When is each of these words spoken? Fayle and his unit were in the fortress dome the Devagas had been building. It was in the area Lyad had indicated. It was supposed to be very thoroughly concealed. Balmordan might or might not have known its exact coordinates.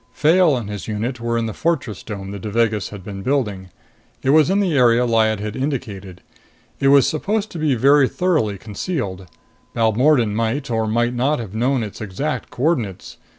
Fayle 0.13 0.57
and 0.57 0.67
his 0.67 0.87
unit 0.87 1.19
were 1.19 1.37
in 1.37 1.45
the 1.45 1.53
fortress 1.53 2.01
dome 2.01 2.31
the 2.31 2.39
Devagas 2.39 2.89
had 2.89 3.03
been 3.03 3.21
building. 3.21 3.69
It 4.23 4.31
was 4.31 4.49
in 4.49 4.59
the 4.59 4.75
area 4.75 5.05
Lyad 5.05 5.39
had 5.39 5.55
indicated. 5.55 6.21
It 6.79 6.87
was 6.87 7.07
supposed 7.07 7.51
to 7.51 7.59
be 7.59 7.75
very 7.75 8.07
thoroughly 8.09 8.57
concealed. 8.57 9.27
Balmordan 9.75 10.33
might 10.33 10.71
or 10.71 10.87
might 10.87 11.13
not 11.13 11.37
have 11.37 11.53
known 11.53 11.83
its 11.83 12.01
exact 12.01 12.49
coordinates. 12.49 13.17